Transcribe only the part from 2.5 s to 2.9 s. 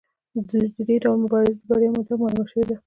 شوې ده.